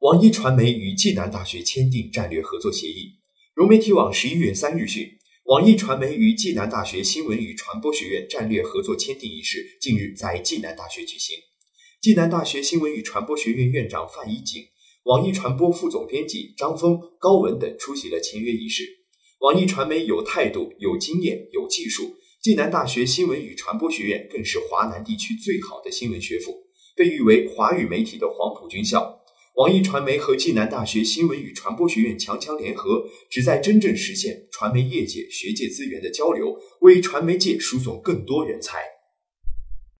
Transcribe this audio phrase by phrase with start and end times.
[0.00, 3.16] 网易传媒与暨南大学签订战略合作协议。
[3.52, 5.10] 融媒体网十一月三日讯，
[5.46, 11.36] 网易传媒与暨南大学新闻与传播学院战略合作签订仪式近日在暨南大学举行。
[12.00, 14.62] 暨南大学新闻与传播学院院长范一景、
[15.02, 18.84] 网易传播副总编辑张峰、高文等出席了签约仪式。
[19.40, 26.68] 网易传媒有态度、有经验、有技术，暨南大学新闻与传播学院更是华南地区最好的新闻学府。
[26.94, 29.20] 被誉为华语媒体的黄埔军校，
[29.58, 38.97] 网易传媒和暨南大学新闻与传播学院强强联合，旨在真正实现传媒业界、学界资源的交流，为传媒界输送更多人才。